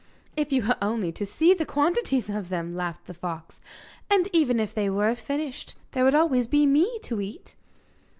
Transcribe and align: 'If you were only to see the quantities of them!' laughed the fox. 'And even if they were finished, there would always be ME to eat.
'If 0.35 0.51
you 0.51 0.65
were 0.67 0.77
only 0.81 1.11
to 1.11 1.27
see 1.27 1.53
the 1.53 1.63
quantities 1.63 2.27
of 2.27 2.49
them!' 2.49 2.75
laughed 2.75 3.05
the 3.05 3.13
fox. 3.13 3.61
'And 4.09 4.29
even 4.33 4.59
if 4.59 4.73
they 4.73 4.89
were 4.89 5.13
finished, 5.13 5.75
there 5.91 6.03
would 6.03 6.15
always 6.15 6.47
be 6.47 6.65
ME 6.65 6.97
to 7.03 7.21
eat. 7.21 7.55